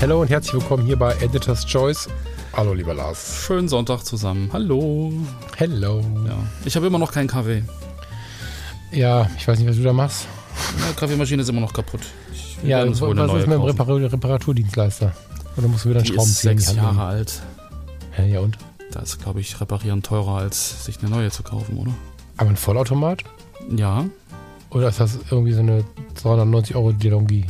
Hallo 0.00 0.20
und 0.20 0.30
herzlich 0.30 0.54
willkommen 0.54 0.86
hier 0.86 0.96
bei 0.96 1.12
Editor's 1.16 1.66
Choice. 1.66 2.08
Hallo, 2.52 2.72
lieber 2.72 2.94
Lars. 2.94 3.42
Schönen 3.44 3.66
Sonntag 3.66 4.04
zusammen. 4.04 4.48
Hallo. 4.52 5.12
Hello. 5.56 6.00
Ja. 6.24 6.36
Ich 6.64 6.76
habe 6.76 6.86
immer 6.86 7.00
noch 7.00 7.10
keinen 7.10 7.26
Kaffee. 7.26 7.64
Ja, 8.92 9.28
ich 9.36 9.48
weiß 9.48 9.58
nicht, 9.58 9.68
was 9.68 9.76
du 9.76 9.82
da 9.82 9.92
machst. 9.92 10.28
Die 10.88 10.94
Kaffeemaschine 10.94 11.42
ist 11.42 11.48
immer 11.48 11.60
noch 11.60 11.72
kaputt. 11.72 12.02
Ich 12.32 12.58
ja, 12.62 12.86
was 12.88 13.00
ist 13.00 13.48
mit 13.48 13.56
dem 13.56 13.62
Repar 13.62 13.88
Reparaturdienstleister? 13.88 15.12
Oder 15.56 15.66
musst 15.66 15.84
du 15.84 15.88
wieder 15.88 15.98
einen 15.98 16.06
Schrauben 16.06 16.30
ist 16.30 16.38
ziehen? 16.38 16.58
sechs 16.58 16.76
Jahre 16.76 17.02
alt. 17.02 17.42
Ja, 18.16 18.24
ja 18.24 18.40
und? 18.40 18.56
Da 18.92 19.00
ist, 19.00 19.20
glaube 19.20 19.40
ich, 19.40 19.60
reparieren 19.60 20.04
teurer, 20.04 20.36
als 20.36 20.84
sich 20.84 21.00
eine 21.00 21.10
neue 21.10 21.32
zu 21.32 21.42
kaufen, 21.42 21.76
oder? 21.76 21.92
Aber 22.36 22.50
ein 22.50 22.56
Vollautomat? 22.56 23.24
Ja. 23.68 24.04
Oder 24.70 24.90
ist 24.90 25.00
das 25.00 25.18
irgendwie 25.28 25.54
so 25.54 25.60
eine 25.60 25.82
290 26.14 26.76
Euro 26.76 26.92
Delonghi? 26.92 27.46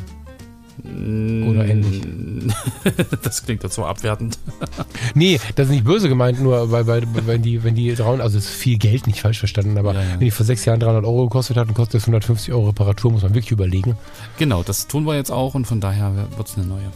Oder 0.84 1.66
ähnlich. 1.66 2.02
das 3.22 3.44
klingt 3.44 3.64
dazu 3.64 3.84
abwertend. 3.84 4.38
nee, 5.14 5.40
das 5.56 5.66
ist 5.66 5.72
nicht 5.72 5.84
böse 5.84 6.08
gemeint, 6.08 6.40
nur 6.40 6.70
weil, 6.70 6.86
weil 6.86 7.02
wenn 7.26 7.42
die, 7.42 7.64
wenn 7.64 7.74
die 7.74 7.94
300, 7.94 8.20
also 8.20 8.38
es 8.38 8.44
ist 8.46 8.54
viel 8.54 8.78
Geld, 8.78 9.06
nicht 9.06 9.20
falsch 9.20 9.38
verstanden, 9.38 9.76
aber 9.78 9.94
ja, 9.94 10.02
ja. 10.02 10.12
wenn 10.12 10.20
die 10.20 10.30
vor 10.30 10.46
sechs 10.46 10.64
Jahren 10.64 10.80
300 10.80 11.04
Euro 11.04 11.24
gekostet 11.24 11.56
hat 11.56 11.68
und 11.68 11.74
kostet 11.74 11.94
jetzt 11.94 12.04
150 12.04 12.52
Euro 12.52 12.68
Reparatur, 12.68 13.12
muss 13.12 13.22
man 13.22 13.34
wirklich 13.34 13.52
überlegen. 13.52 13.96
Genau, 14.38 14.62
das 14.62 14.86
tun 14.86 15.04
wir 15.04 15.16
jetzt 15.16 15.30
auch 15.30 15.54
und 15.54 15.66
von 15.66 15.80
daher 15.80 16.12
wird 16.36 16.48
es 16.48 16.56
eine 16.56 16.66
neue. 16.66 16.90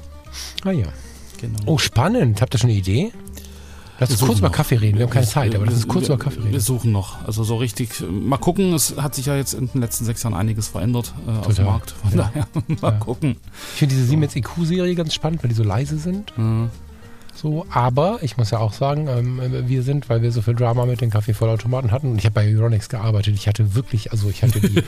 Ah 0.64 0.70
ja. 0.70 0.86
Genau. 1.40 1.58
Oh, 1.66 1.78
spannend. 1.78 2.40
Habt 2.40 2.54
ihr 2.54 2.58
schon 2.58 2.70
eine 2.70 2.78
Idee? 2.78 3.10
Lass 3.98 4.10
uns 4.10 4.20
kurz 4.20 4.32
noch. 4.32 4.38
über 4.38 4.50
Kaffee 4.50 4.76
reden. 4.76 4.98
Wir 4.98 5.04
haben 5.04 5.12
keine 5.12 5.26
Zeit, 5.26 5.54
aber 5.54 5.64
lass 5.64 5.74
uns 5.74 5.88
kurz 5.88 6.08
wir, 6.08 6.14
über 6.14 6.24
Kaffee 6.24 6.40
reden. 6.40 6.52
Wir 6.52 6.60
suchen 6.60 6.92
noch. 6.92 7.24
Also 7.26 7.44
so 7.44 7.56
richtig. 7.56 8.02
Mal 8.10 8.38
gucken. 8.38 8.72
Es 8.74 8.96
hat 8.96 9.14
sich 9.14 9.26
ja 9.26 9.36
jetzt 9.36 9.54
in 9.54 9.68
den 9.68 9.80
letzten 9.80 10.04
sechs 10.04 10.22
Jahren 10.22 10.34
einiges 10.34 10.68
verändert 10.68 11.12
äh, 11.26 11.46
auf 11.46 11.54
dem 11.54 11.66
Markt. 11.66 11.92
Von 11.92 12.10
ja. 12.10 12.16
daher 12.16 12.46
mal 12.80 12.92
ja. 12.92 12.98
gucken. 12.98 13.36
Ich 13.74 13.78
finde 13.78 13.94
diese 13.94 14.06
Siemens 14.06 14.34
IQ-Serie 14.34 14.94
ganz 14.94 15.14
spannend, 15.14 15.42
weil 15.42 15.48
die 15.48 15.54
so 15.54 15.62
leise 15.62 15.98
sind. 15.98 16.36
Mhm. 16.36 16.70
So, 17.34 17.66
aber 17.70 18.18
ich 18.22 18.36
muss 18.36 18.50
ja 18.50 18.58
auch 18.58 18.74
sagen, 18.74 19.08
ähm, 19.08 19.40
wir 19.66 19.82
sind, 19.82 20.10
weil 20.10 20.20
wir 20.20 20.30
so 20.32 20.42
viel 20.42 20.54
Drama 20.54 20.84
mit 20.84 21.00
den 21.00 21.10
Kaffeevollautomaten 21.10 21.90
hatten 21.90 22.10
und 22.10 22.18
ich 22.18 22.26
habe 22.26 22.34
bei 22.34 22.46
Euronics 22.46 22.90
gearbeitet. 22.90 23.34
Ich 23.34 23.48
hatte 23.48 23.74
wirklich, 23.74 24.12
also 24.12 24.28
ich 24.28 24.42
hatte 24.42 24.60
die, 24.60 24.82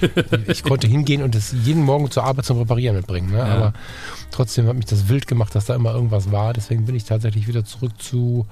ich 0.46 0.62
konnte 0.62 0.86
hingehen 0.86 1.22
und 1.22 1.34
das 1.34 1.54
jeden 1.64 1.82
Morgen 1.82 2.10
zur 2.10 2.24
Arbeit 2.24 2.44
zum 2.44 2.58
Reparieren 2.58 2.96
mitbringen. 2.96 3.30
Ne? 3.30 3.38
Ja. 3.38 3.44
Aber 3.46 3.72
trotzdem 4.30 4.66
hat 4.66 4.76
mich 4.76 4.84
das 4.84 5.08
wild 5.08 5.26
gemacht, 5.26 5.54
dass 5.54 5.64
da 5.64 5.74
immer 5.74 5.94
irgendwas 5.94 6.32
war. 6.32 6.52
Deswegen 6.52 6.84
bin 6.84 6.94
ich 6.94 7.04
tatsächlich 7.04 7.48
wieder 7.48 7.64
zurück 7.64 7.92
zu 7.98 8.46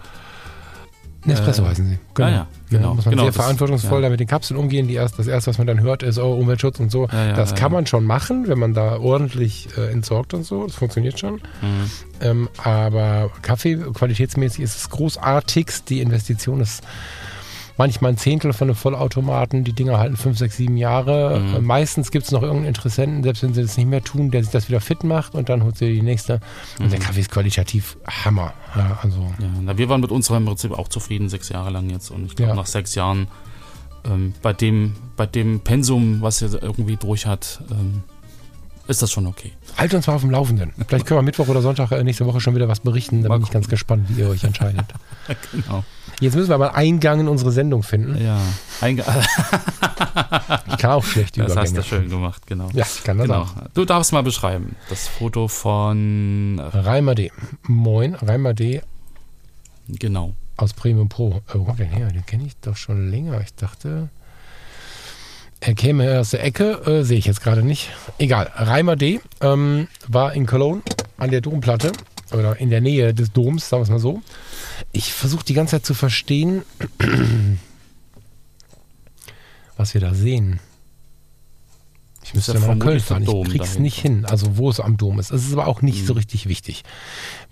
Nespresso 1.25 1.63
äh, 1.63 1.67
heißen 1.67 1.89
sie. 1.89 1.99
Genau. 2.15 2.29
Ah, 2.29 2.31
ja, 2.33 2.47
genau. 2.71 2.89
Ja, 2.89 2.95
muss 2.95 3.05
man 3.05 3.13
genau, 3.13 3.23
sehr 3.25 3.33
verantwortungsvoll 3.33 4.01
ja. 4.01 4.07
da 4.07 4.11
mit 4.11 4.21
den 4.21 4.27
Kapseln 4.27 4.59
umgehen. 4.59 4.89
Die 4.89 4.95
erst, 4.95 5.19
das 5.19 5.27
erste, 5.27 5.51
was 5.51 5.59
man 5.59 5.67
dann 5.67 5.81
hört, 5.81 6.03
ist, 6.03 6.19
oh, 6.19 6.33
Umweltschutz 6.35 6.81
und 6.81 6.91
so. 6.91 7.09
Ja, 7.13 7.33
das 7.33 7.55
kann 7.55 7.73
man 7.73 7.87
schon 7.87 8.05
machen, 8.05 8.49
wenn 8.49 8.59
man 8.59 8.75
da 8.75 8.99
ordentlich 8.99 9.69
äh, 9.77 9.91
entsorgt 9.91 10.35
und 10.35 10.45
so. 10.45 10.67
Das 10.67 10.77
funktioniert 10.77 11.19
schon. 11.19 11.35
Mhm. 11.35 11.91
Ähm, 12.21 12.49
aber 12.63 13.31
Kaffee, 13.43 13.77
qualitätsmäßig 13.77 14.61
ist 14.61 14.77
es 14.77 14.91
großartigst. 14.91 15.89
Die 15.91 16.01
Investition 16.01 16.61
ist 16.61 16.83
manchmal 17.77 18.13
ein 18.13 18.17
Zehntel 18.17 18.53
von 18.53 18.69
einem 18.69 18.77
Vollautomaten. 18.77 19.65
Die 19.65 19.73
Dinger 19.73 19.99
halten 19.99 20.17
fünf, 20.17 20.39
sechs, 20.39 20.57
sieben 20.57 20.77
Jahre. 20.77 21.41
Mhm. 21.41 21.55
Äh, 21.55 21.61
meistens 21.61 22.11
gibt 22.11 22.27
es 22.27 22.31
noch 22.31 22.43
irgendeinen 22.43 22.69
Interessenten, 22.69 23.23
selbst 23.23 23.43
wenn 23.43 23.55
sie 23.55 23.63
das 23.63 23.77
nicht 23.77 23.89
mehr 23.89 24.03
tun, 24.03 24.31
der 24.31 24.43
sich 24.43 24.53
das 24.53 24.69
wieder 24.69 24.81
fit 24.81 25.05
macht 25.05 25.35
und 25.35 25.49
dann 25.49 25.65
holt 25.65 25.77
sie 25.77 25.93
die 25.93 26.03
nächste. 26.03 26.41
Und 26.79 26.91
der 26.91 26.99
mhm. 26.99 27.05
Kaffee 27.05 27.21
ist 27.21 27.31
qualitativ 27.31 27.97
Hammer. 28.07 28.53
Ja, 28.77 28.99
also. 29.03 29.21
Ja, 29.39 29.49
na, 29.63 29.77
wir 29.79 29.89
waren 29.89 30.01
mit 30.01 30.11
unserem 30.11 30.45
Prinzip 30.45 30.73
auch 30.73 30.89
zufrieden, 30.89 31.29
sechs 31.29 31.49
Jahre 31.49 31.71
lang 31.71 31.91
jetzt. 31.91 32.11
Und 32.11 32.27
ich 32.27 32.37
glaube, 32.37 32.51
ja. 32.51 32.57
nach 32.57 32.67
sechs 32.67 32.95
Jahren 32.95 33.29
ähm, 34.05 34.35
bei, 34.43 34.53
dem, 34.53 34.95
bei 35.17 35.27
dem 35.27 35.61
Pensum, 35.61 36.23
was 36.23 36.43
er 36.43 36.63
irgendwie 36.63 36.97
durch 36.97 37.27
hat, 37.27 37.63
ähm, 37.71 38.03
ist 38.89 39.03
das 39.03 39.13
schon 39.13 39.27
okay. 39.27 39.53
Halt 39.77 39.95
uns 39.95 40.07
mal 40.07 40.15
auf 40.15 40.21
dem 40.21 40.31
Laufenden. 40.31 40.73
Vielleicht 40.89 41.07
können 41.07 41.19
wir 41.19 41.23
Mittwoch 41.23 41.49
oder 41.49 41.63
Sonntag 41.63 41.93
äh, 41.93 42.03
nächste 42.03 42.27
Woche 42.27 42.41
schon 42.41 42.55
wieder 42.55 42.69
was 42.69 42.81
berichten. 42.81 43.23
Da 43.23 43.29
mal 43.29 43.39
bin 43.39 43.47
ich 43.47 43.53
ganz 43.53 43.69
gespannt, 43.69 44.07
wie 44.09 44.21
ihr 44.21 44.29
euch 44.29 44.45
entscheidet. 44.45 44.87
genau. 45.53 45.85
Jetzt 46.21 46.37
müssen 46.37 46.51
wir 46.51 46.59
mal 46.59 46.71
Eingang 46.71 47.21
in 47.21 47.29
unsere 47.29 47.53
Sendung 47.53 47.83
finden. 47.83 48.23
Ja, 48.23 48.39
Eingang. 48.81 49.07
ich 50.69 50.77
kann 50.79 50.91
auch 50.91 51.05
schlecht 51.05 51.39
Das 51.39 51.57
hast 51.57 51.77
du 51.77 51.83
schön 51.83 52.09
gemacht, 52.09 52.47
genau. 52.47 52.69
Ja, 52.73 52.85
ich 52.85 53.03
kann 53.03 53.19
das 53.19 53.27
genau. 53.27 53.43
auch. 53.43 53.55
Du 53.75 53.85
darfst 53.85 54.13
mal 54.13 54.23
beschreiben. 54.23 54.77
Das 54.89 55.09
Foto 55.09 55.49
von 55.49 56.61
Reimer 56.61 57.15
D. 57.15 57.31
Moin, 57.67 58.15
Reimer 58.15 58.55
D. 58.55 58.83
Genau. 59.89 60.35
Aus 60.57 60.75
Premium 60.75 61.09
Pro. 61.09 61.43
Äh, 61.49 61.55
wo 61.55 61.73
der 61.73 61.87
her? 61.87 62.09
Den 62.09 62.27
kenne 62.27 62.45
ich 62.47 62.57
doch 62.61 62.77
schon 62.77 63.11
länger. 63.11 63.41
Ich 63.41 63.55
dachte, 63.55 64.11
er 65.63 65.75
käme 65.75 66.19
aus 66.19 66.31
der 66.31 66.45
Ecke. 66.45 66.83
Äh, 66.87 67.05
Sehe 67.05 67.19
ich 67.19 67.27
jetzt 67.27 67.41
gerade 67.41 67.63
nicht. 67.63 67.91
Egal. 68.19 68.51
Reimer 68.55 68.97
D. 68.97 69.21
Ähm, 69.41 69.87
war 70.09 70.33
in 70.35 70.47
Cologne 70.47 70.83
an 71.19 71.31
der 71.31 71.41
Domplatte 71.41 71.93
oder 72.33 72.59
in 72.59 72.69
der 72.69 72.81
Nähe 72.81 73.15
des 73.15 73.33
Doms, 73.33 73.69
sagen 73.69 73.81
wir 73.81 73.85
es 73.85 73.91
mal 73.91 73.99
so. 74.01 74.23
Ich 74.91 75.13
versuche 75.13 75.45
die 75.45 75.55
ganze 75.55 75.77
Zeit 75.77 75.87
zu 75.87 75.95
verstehen, 75.95 76.63
was 79.77 79.95
wir 79.95 80.01
da 80.01 80.15
sehen. 80.15 80.59
Ich 82.25 82.35
müsste 82.35 82.59
mal 82.59 82.75
nach 82.75 82.85
Köln 82.85 83.01
fahren. 83.01 83.23
Ich 83.23 83.51
krieg's 83.51 83.79
nicht 83.79 83.99
hin, 83.99 84.25
also 84.25 84.57
wo 84.57 84.69
es 84.71 84.81
am 84.81 84.97
Dom 84.97 85.21
ist. 85.21 85.31
Es 85.31 85.47
ist 85.47 85.53
aber 85.53 85.67
auch 85.69 85.83
nicht 85.83 86.03
mhm. 86.03 86.07
so 86.07 86.13
richtig 86.15 86.49
wichtig. 86.49 86.83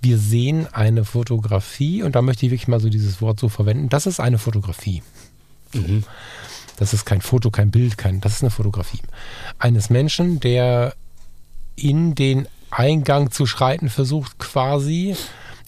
Wir 0.00 0.18
sehen 0.18 0.66
eine 0.72 1.04
Fotografie 1.04 2.02
und 2.02 2.16
da 2.16 2.22
möchte 2.22 2.46
ich 2.46 2.52
wirklich 2.52 2.68
mal 2.68 2.80
so 2.80 2.88
dieses 2.88 3.20
Wort 3.20 3.38
so 3.38 3.48
verwenden. 3.48 3.88
Das 3.88 4.06
ist 4.06 4.18
eine 4.18 4.38
Fotografie. 4.38 5.02
Mhm. 5.74 6.04
Das 6.80 6.94
ist 6.94 7.04
kein 7.04 7.20
Foto, 7.20 7.50
kein 7.50 7.70
Bild, 7.70 7.98
kein, 7.98 8.22
das 8.22 8.36
ist 8.36 8.42
eine 8.42 8.50
Fotografie. 8.50 9.02
Eines 9.58 9.90
Menschen, 9.90 10.40
der 10.40 10.94
in 11.76 12.14
den 12.14 12.48
Eingang 12.70 13.30
zu 13.30 13.44
schreiten 13.44 13.90
versucht, 13.90 14.38
quasi. 14.38 15.14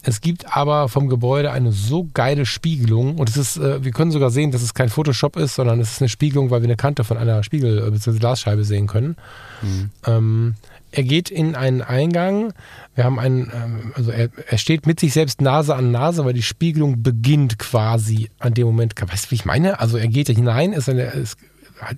Es 0.03 0.21
gibt 0.21 0.57
aber 0.57 0.89
vom 0.89 1.09
Gebäude 1.09 1.53
eine 1.53 1.73
so 1.73 2.09
geile 2.13 2.45
Spiegelung 2.45 3.17
und 3.17 3.29
es 3.29 3.37
ist, 3.37 3.57
äh, 3.57 3.85
wir 3.85 3.93
können 3.93 4.11
sogar 4.11 4.31
sehen, 4.31 4.51
dass 4.51 4.63
es 4.63 4.75
kein 4.75 4.89
Photoshop 4.89 5.37
ist, 5.37 5.55
sondern 5.55 5.81
es 5.81 5.93
ist 5.93 6.03
eine 6.03 6.09
Spiegelung, 6.09 6.51
weil 6.51 6.63
wir 6.63 6.69
eine 6.69 6.77
Kante 6.77 7.05
von 7.05 7.17
einer 7.17 7.43
Spiegel- 7.43 7.91
bzw. 7.91 8.19
Glasscheibe 8.19 8.65
sehen 8.65 8.87
können. 8.89 9.17
Mhm. 9.63 9.91
Ähm, 10.07 10.55
er 10.91 11.05
geht 11.05 11.31
in 11.31 11.55
einen 11.55 11.81
Eingang. 11.81 12.53
Wir 12.95 13.05
haben 13.05 13.19
einen, 13.19 13.51
ähm, 13.55 13.93
also 13.95 14.11
er, 14.11 14.29
er, 14.47 14.59
steht 14.59 14.87
mit 14.87 15.01
sich 15.01 15.15
selbst 15.15 15.41
Nase 15.41 15.75
an 15.75 15.91
Nase, 15.91 16.25
weil 16.25 16.35
die 16.35 16.43
Spiegelung 16.43 17.03
beginnt 17.03 17.59
quasi 17.59 18.31
an 18.39 18.55
dem 18.55 18.67
Moment. 18.67 18.95
Weißt 19.01 19.27
du, 19.27 19.31
wie 19.31 19.37
ich 19.37 19.45
meine? 19.47 19.81
Also 19.81 19.97
er 19.97 20.09
geht 20.09 20.29
hinein, 20.29 20.73
ist 20.73 20.89
eine, 20.89 21.05
ist 21.05 21.39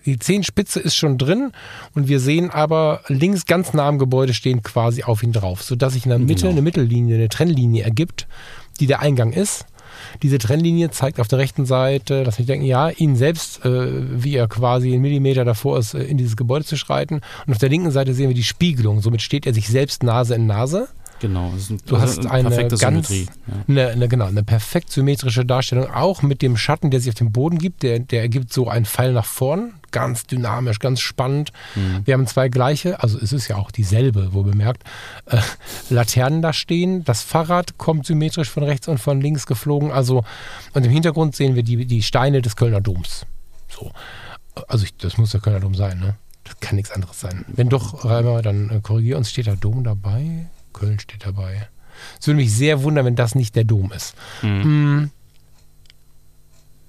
die 0.05 0.19
Zehenspitze 0.19 0.81
ist 0.81 0.97
schon 0.97 1.19
drin 1.19 1.53
und 1.95 2.09
wir 2.09 2.21
sehen 2.21 2.51
aber 2.51 3.01
links 3.09 3.47
ganz 3.47 3.73
nah 3.73 3.87
am 3.87 3.99
Gebäude 3.99 4.35
stehen 4.35 4.63
quasi 4.63 5.03
auf 5.03 5.23
ihn 5.23 5.33
drauf, 5.33 5.63
sodass 5.63 5.95
sich 5.95 6.05
in 6.05 6.11
der 6.11 6.19
Mitte 6.19 6.43
genau. 6.43 6.53
eine 6.53 6.63
Mittellinie, 6.63 7.17
eine 7.17 7.29
Trennlinie 7.29 7.85
ergibt, 7.85 8.27
die 8.81 8.87
der 8.87 9.01
Eingang 9.01 9.33
ist. 9.33 9.67
Diese 10.23 10.39
Trennlinie 10.39 10.91
zeigt 10.91 11.21
auf 11.21 11.29
der 11.29 11.39
rechten 11.39 11.67
Seite, 11.67 12.25
dass 12.25 12.39
wir 12.39 12.47
denken, 12.47 12.67
ja, 12.67 12.91
ihn 12.91 13.17
selbst, 13.17 13.65
äh, 13.65 13.89
wie 14.23 14.37
er 14.37 14.49
quasi 14.49 14.93
einen 14.93 15.03
Millimeter 15.03 15.45
davor 15.45 15.79
ist, 15.79 15.95
äh, 15.95 16.03
in 16.03 16.17
dieses 16.17 16.37
Gebäude 16.37 16.65
zu 16.65 16.77
schreiten. 16.77 17.21
Und 17.47 17.53
auf 17.53 17.59
der 17.59 17.69
linken 17.69 17.91
Seite 17.91 18.15
sehen 18.15 18.29
wir 18.29 18.35
die 18.35 18.45
Spiegelung. 18.45 19.01
Somit 19.01 19.23
steht 19.23 19.47
er 19.47 19.55
sich 19.55 19.69
selbst 19.69 20.03
Nase 20.03 20.35
in 20.35 20.47
Nase. 20.47 20.89
Genau. 21.25 21.55
Ein, 21.55 21.79
du 21.87 21.99
hast 21.99 22.27
eine, 22.27 22.55
eine 22.55 22.69
ganz, 22.69 23.09
ja. 23.09 23.25
eine, 23.67 23.89
eine, 23.89 24.09
genau, 24.09 24.27
eine 24.27 24.43
perfekt 24.43 24.93
symmetrische 24.93 25.47
Darstellung, 25.47 25.91
auch 25.91 26.21
mit 26.21 26.43
dem 26.43 26.59
Schatten, 26.59 26.91
der 26.91 27.01
sich 27.01 27.09
auf 27.09 27.15
dem 27.15 27.33
Boden 27.33 27.59
gibt. 27.59 27.83
Der, 27.83 27.99
der 27.99 28.21
ergibt 28.21 28.53
so 28.53 28.69
einen 28.69 28.85
Pfeil 28.85 29.15
nach 29.15 29.25
vorn, 29.25 29.73
ganz 29.91 30.25
dynamisch, 30.25 30.81
ganz 30.81 31.01
spannend. 31.01 31.51
Mhm. 31.77 32.03
Wir 32.05 32.13
haben 32.13 32.27
zwei 32.27 32.51
gleiche, 32.51 33.03
also 33.03 33.19
es 33.19 33.33
ist 33.33 33.49
ja 33.49 33.57
auch 33.57 33.71
dieselbe, 33.71 34.35
wo 34.35 34.43
bemerkt, 34.43 34.85
äh, 35.25 35.39
Laternen 35.89 36.43
da 36.43 36.53
stehen. 36.53 37.05
Das 37.05 37.23
Fahrrad 37.23 37.79
kommt 37.79 38.05
symmetrisch 38.05 38.51
von 38.51 38.63
rechts 38.63 38.87
und 38.87 38.99
von 38.99 39.23
links 39.23 39.47
geflogen. 39.47 39.93
Also 39.93 40.25
und 40.75 40.85
im 40.85 40.93
Hintergrund 40.93 41.35
sehen 41.35 41.55
wir 41.55 41.63
die, 41.63 41.87
die 41.87 42.03
Steine 42.03 42.43
des 42.43 42.55
Kölner 42.55 42.83
Doms. 42.83 43.25
So, 43.71 43.93
also 44.69 44.85
ich, 44.85 44.95
das 44.99 45.17
muss 45.17 45.31
der 45.31 45.41
Kölner 45.41 45.61
Dom 45.61 45.75
sein, 45.75 46.01
ne? 46.01 46.17
Das 46.45 46.61
kann 46.61 46.77
nichts 46.77 46.91
anderes 46.91 47.19
sein. 47.19 47.47
Wenn 47.49 47.71
doch, 47.71 48.05
Reimer, 48.05 48.43
dann 48.43 48.69
äh, 48.69 48.81
korrigier 48.83 49.17
uns, 49.17 49.31
steht 49.31 49.47
da 49.47 49.57
Dom 49.57 49.85
dabei? 49.85 50.51
Köln 50.75 50.99
steht 50.99 51.25
dabei. 51.25 51.69
Es 52.21 52.27
würde 52.27 52.37
mich 52.37 52.53
sehr 52.53 52.83
wundern, 52.83 53.07
wenn 53.07 53.17
das 53.17 53.35
nicht 53.35 53.57
der 53.57 53.65
Dom 53.65 53.93
ist. 53.93 54.15
Mhm. 54.43 54.63
Hm. 54.63 55.11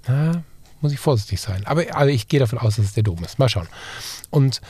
Na, 0.07 0.43
muss 0.81 0.91
ich 0.91 0.99
vorsichtig 0.99 1.39
sein. 1.39 1.65
Aber, 1.65 1.83
aber 1.95 2.09
ich 2.09 2.27
gehe 2.27 2.39
davon 2.39 2.59
aus, 2.59 2.75
dass 2.75 2.85
es 2.85 2.93
der 2.93 3.03
Dom 3.03 3.23
ist. 3.23 3.39
Mal 3.39 3.49
schauen. 3.49 3.67
Und 4.29 4.61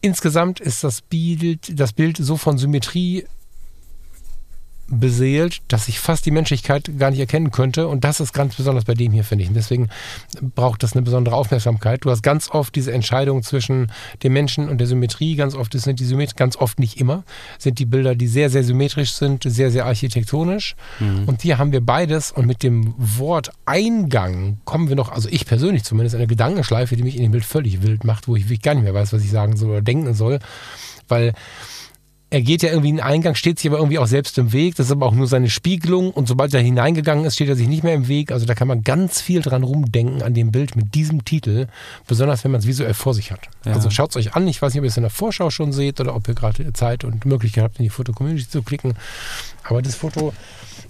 insgesamt 0.00 0.60
ist 0.60 0.82
das 0.84 1.00
Bild, 1.00 1.78
das 1.78 1.92
Bild 1.92 2.16
so 2.16 2.36
von 2.36 2.58
Symmetrie 2.58 3.24
beseelt, 4.90 5.60
dass 5.68 5.88
ich 5.88 6.00
fast 6.00 6.24
die 6.26 6.30
Menschlichkeit 6.30 6.98
gar 6.98 7.10
nicht 7.10 7.20
erkennen 7.20 7.50
könnte. 7.50 7.88
Und 7.88 8.04
das 8.04 8.20
ist 8.20 8.32
ganz 8.32 8.56
besonders 8.56 8.84
bei 8.84 8.94
dem 8.94 9.12
hier, 9.12 9.24
finde 9.24 9.44
ich. 9.44 9.50
Und 9.50 9.54
deswegen 9.54 9.88
braucht 10.54 10.82
das 10.82 10.94
eine 10.94 11.02
besondere 11.02 11.36
Aufmerksamkeit. 11.36 12.04
Du 12.04 12.10
hast 12.10 12.22
ganz 12.22 12.50
oft 12.50 12.74
diese 12.74 12.92
Entscheidung 12.92 13.42
zwischen 13.42 13.92
dem 14.22 14.32
Menschen 14.32 14.68
und 14.68 14.78
der 14.78 14.86
Symmetrie. 14.86 15.36
Ganz 15.36 15.54
oft 15.54 15.72
sind 15.78 16.00
die 16.00 16.04
Symmetrie, 16.04 16.36
ganz 16.36 16.56
oft 16.56 16.80
nicht 16.80 17.00
immer, 17.00 17.24
sind 17.58 17.78
die 17.78 17.84
Bilder, 17.84 18.14
die 18.14 18.26
sehr, 18.26 18.50
sehr 18.50 18.64
symmetrisch 18.64 19.12
sind, 19.12 19.44
sehr, 19.46 19.70
sehr 19.70 19.86
architektonisch. 19.86 20.74
Mhm. 21.00 21.24
Und 21.26 21.42
hier 21.42 21.58
haben 21.58 21.72
wir 21.72 21.84
beides. 21.84 22.32
Und 22.32 22.46
mit 22.46 22.62
dem 22.62 22.94
Wort 22.96 23.50
Eingang 23.66 24.58
kommen 24.64 24.88
wir 24.88 24.96
noch, 24.96 25.12
also 25.12 25.28
ich 25.30 25.46
persönlich 25.46 25.84
zumindest, 25.84 26.14
eine 26.14 26.26
Gedankenschleife, 26.26 26.96
die 26.96 27.02
mich 27.02 27.16
in 27.16 27.22
dem 27.22 27.32
Bild 27.32 27.44
völlig 27.44 27.82
wild 27.82 28.04
macht, 28.04 28.28
wo 28.28 28.36
ich 28.36 28.44
wirklich 28.44 28.62
gar 28.62 28.74
nicht 28.74 28.84
mehr 28.84 28.94
weiß, 28.94 29.12
was 29.12 29.22
ich 29.22 29.30
sagen 29.30 29.56
soll 29.56 29.70
oder 29.70 29.82
denken 29.82 30.14
soll. 30.14 30.38
Weil 31.08 31.34
er 32.30 32.42
geht 32.42 32.62
ja 32.62 32.68
irgendwie 32.68 32.90
in 32.90 32.96
den 32.96 33.04
Eingang, 33.04 33.34
steht 33.34 33.58
sich 33.58 33.70
aber 33.70 33.78
irgendwie 33.78 33.98
auch 33.98 34.06
selbst 34.06 34.36
im 34.36 34.52
Weg. 34.52 34.76
Das 34.76 34.86
ist 34.86 34.92
aber 34.92 35.06
auch 35.06 35.14
nur 35.14 35.26
seine 35.26 35.48
Spiegelung. 35.48 36.10
Und 36.10 36.28
sobald 36.28 36.52
er 36.52 36.60
hineingegangen 36.60 37.24
ist, 37.24 37.36
steht 37.36 37.48
er 37.48 37.56
sich 37.56 37.68
nicht 37.68 37.84
mehr 37.84 37.94
im 37.94 38.06
Weg. 38.06 38.32
Also 38.32 38.44
da 38.44 38.54
kann 38.54 38.68
man 38.68 38.82
ganz 38.82 39.22
viel 39.22 39.40
dran 39.40 39.62
rumdenken 39.62 40.22
an 40.22 40.34
dem 40.34 40.52
Bild 40.52 40.76
mit 40.76 40.94
diesem 40.94 41.24
Titel. 41.24 41.68
Besonders 42.06 42.44
wenn 42.44 42.50
man 42.50 42.60
es 42.60 42.66
visuell 42.66 42.92
vor 42.92 43.14
sich 43.14 43.32
hat. 43.32 43.48
Ja. 43.64 43.72
Also 43.72 43.88
schaut 43.88 44.10
es 44.10 44.16
euch 44.16 44.34
an. 44.36 44.46
Ich 44.46 44.60
weiß 44.60 44.74
nicht, 44.74 44.80
ob 44.80 44.84
ihr 44.84 44.90
es 44.90 44.96
in 44.98 45.04
der 45.04 45.10
Vorschau 45.10 45.48
schon 45.48 45.72
seht 45.72 46.00
oder 46.00 46.14
ob 46.14 46.28
ihr 46.28 46.34
gerade 46.34 46.70
Zeit 46.74 47.02
und 47.04 47.24
Möglichkeit 47.24 47.64
habt, 47.64 47.78
in 47.78 47.84
die 47.84 47.90
Foto-Community 47.90 48.48
zu 48.48 48.62
klicken. 48.62 48.94
Aber 49.64 49.80
das 49.80 49.94
Foto 49.94 50.34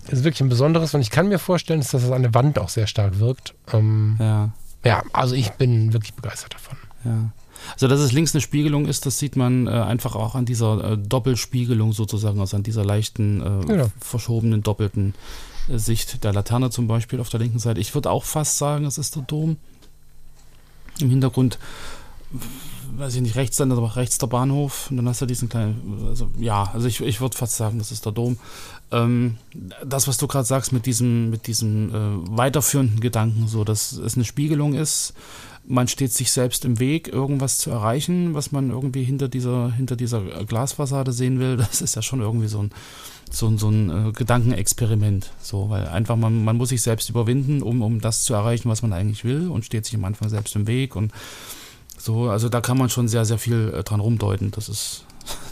ist 0.09 0.25
wirklich 0.25 0.41
ein 0.41 0.49
besonderes. 0.49 0.93
Und 0.95 1.03
ich 1.03 1.11
kann 1.11 1.29
mir 1.29 1.39
vorstellen, 1.39 1.79
dass 1.79 1.93
das 1.93 2.11
an 2.11 2.23
der 2.23 2.35
Wand 2.35 2.59
auch 2.59 2.69
sehr 2.69 2.89
stark 2.89 3.21
wirkt. 3.21 3.55
Ähm, 3.73 4.17
ja. 4.19 4.51
ja, 4.85 5.03
also 5.13 5.37
ich 5.37 5.51
bin 5.53 5.93
wirklich 5.93 6.15
begeistert 6.15 6.55
davon. 6.55 6.79
Ja. 7.05 7.31
Also, 7.73 7.89
dass 7.89 8.01
es 8.01 8.13
links 8.13 8.35
eine 8.35 8.41
Spiegelung 8.41 8.87
ist, 8.87 9.07
das 9.07 9.19
sieht 9.19 9.37
man 9.37 9.67
äh, 9.67 9.71
einfach 9.71 10.15
auch 10.15 10.35
an 10.35 10.45
dieser 10.45 10.93
äh, 10.93 10.99
Doppelspiegelung 10.99 11.93
sozusagen, 11.93 12.41
also 12.41 12.57
an 12.57 12.63
dieser 12.63 12.85
leichten, 12.85 13.41
äh, 13.41 13.67
genau. 13.67 13.91
verschobenen, 14.01 14.63
doppelten 14.63 15.15
äh, 15.69 15.79
Sicht 15.79 16.25
der 16.25 16.33
Laterne 16.33 16.71
zum 16.71 16.87
Beispiel 16.89 17.21
auf 17.21 17.29
der 17.29 17.41
linken 17.41 17.59
Seite. 17.59 17.81
Ich 17.81 17.95
würde 17.95 18.11
auch 18.11 18.25
fast 18.25 18.59
sagen, 18.59 18.85
es 18.85 18.99
ist 18.99 19.17
der 19.17 19.23
Dom. 19.23 19.57
Im 21.01 21.11
Hintergrund, 21.11 21.59
weiß 22.97 23.15
ich 23.15 23.21
nicht, 23.21 23.37
rechts 23.37 23.57
dann, 23.57 23.71
aber 23.71 23.97
rechts 23.97 24.19
der 24.19 24.27
Bahnhof. 24.27 24.91
Und 24.91 24.97
dann 24.97 25.09
hast 25.09 25.21
du 25.21 25.27
diesen 25.27 25.49
kleinen, 25.49 26.07
also 26.09 26.29
ja, 26.39 26.71
also 26.73 26.89
ich, 26.89 27.01
ich 27.01 27.21
würde 27.21 27.37
fast 27.37 27.57
sagen, 27.57 27.79
das 27.79 27.93
ist 27.93 28.05
der 28.05 28.13
Dom. 28.13 28.39
Ähm, 28.91 29.37
das, 29.85 30.09
was 30.09 30.17
du 30.17 30.27
gerade 30.27 30.47
sagst 30.47 30.73
mit 30.73 30.87
diesem, 30.87 31.31
mit 31.31 31.47
diesem 31.47 31.91
äh, 31.91 32.37
weiterführenden 32.37 33.01
Gedanken, 33.01 33.47
so 33.47 33.65
dass 33.65 33.93
es 33.93 34.15
eine 34.15 34.25
Spiegelung 34.25 34.75
ist, 34.75 35.15
man 35.67 35.87
steht 35.87 36.13
sich 36.13 36.33
selbst 36.33 36.65
im 36.65 36.79
Weg, 36.79 37.09
irgendwas 37.09 37.59
zu 37.59 37.71
erreichen, 37.71 38.33
was 38.33 38.53
man 38.53 38.71
irgendwie 38.71 39.05
hinter 39.05 39.29
dieser, 39.29 39.71
hinter 39.73 39.97
dieser 39.97 40.23
Glasfassade 40.45 41.13
sehen 41.13 41.39
will. 41.39 41.57
Das 41.69 41.83
ist 41.83 41.95
ja 41.95 42.03
schon 42.03 42.21
irgendwie 42.21 42.49
so 42.49 42.63
ein, 42.63 42.71
so 43.31 43.55
so 43.59 43.69
ein 43.69 44.09
äh, 44.09 44.13
Gedankenexperiment. 44.13 45.31
So, 45.43 45.69
weil 45.69 45.87
einfach 45.87 46.17
man, 46.17 46.43
man 46.45 46.57
muss 46.57 46.71
sich 46.71 46.81
selbst 46.81 47.11
überwinden, 47.11 47.63
um, 47.63 47.83
um 47.83 48.01
das 48.01 48.23
zu 48.23 48.33
erreichen, 48.33 48.71
was 48.71 48.81
man 48.81 48.95
eigentlich 48.95 49.25
will 49.25 49.49
und 49.49 49.67
steht 49.67 49.85
sich 49.85 49.95
am 49.95 50.05
Anfang 50.07 50.31
selbst 50.31 50.57
im 50.57 50.67
Weg 50.67 50.97
und 50.97 51.13
so, 51.99 52.31
also 52.31 52.49
da 52.49 52.61
kann 52.61 52.79
man 52.79 52.89
schon 52.89 53.09
sehr, 53.09 53.25
sehr 53.25 53.39
viel 53.39 53.75
äh, 53.77 53.83
dran 53.83 54.01
rumdeuten. 54.01 54.51
Das 54.53 54.69
ist, 54.69 55.05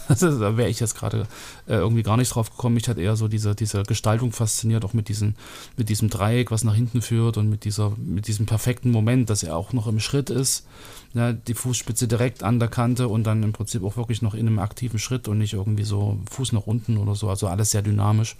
da 0.20 0.56
wäre 0.56 0.68
ich 0.68 0.80
jetzt 0.80 0.96
gerade 0.96 1.26
äh, 1.66 1.74
irgendwie 1.74 2.02
gar 2.02 2.16
nicht 2.16 2.34
drauf 2.34 2.50
gekommen. 2.50 2.74
Mich 2.74 2.88
hat 2.88 2.98
eher 2.98 3.16
so 3.16 3.28
diese, 3.28 3.54
diese 3.54 3.82
Gestaltung 3.82 4.32
fasziniert, 4.32 4.84
auch 4.84 4.92
mit, 4.92 5.08
diesen, 5.08 5.36
mit 5.76 5.88
diesem 5.88 6.10
Dreieck, 6.10 6.50
was 6.50 6.64
nach 6.64 6.74
hinten 6.74 7.02
führt 7.02 7.36
und 7.36 7.48
mit, 7.50 7.64
dieser, 7.64 7.92
mit 7.96 8.28
diesem 8.28 8.46
perfekten 8.46 8.90
Moment, 8.90 9.30
dass 9.30 9.42
er 9.42 9.56
auch 9.56 9.72
noch 9.72 9.86
im 9.86 10.00
Schritt 10.00 10.30
ist. 10.30 10.66
Ja, 11.14 11.32
die 11.32 11.54
Fußspitze 11.54 12.08
direkt 12.08 12.42
an 12.42 12.58
der 12.58 12.68
Kante 12.68 13.08
und 13.08 13.24
dann 13.24 13.42
im 13.42 13.52
Prinzip 13.52 13.82
auch 13.82 13.96
wirklich 13.96 14.22
noch 14.22 14.34
in 14.34 14.46
einem 14.46 14.58
aktiven 14.58 14.98
Schritt 14.98 15.28
und 15.28 15.38
nicht 15.38 15.54
irgendwie 15.54 15.84
so 15.84 16.18
Fuß 16.30 16.52
nach 16.52 16.66
unten 16.66 16.98
oder 16.98 17.14
so. 17.14 17.28
Also 17.28 17.48
alles 17.48 17.70
sehr 17.70 17.82
dynamisch. 17.82 18.36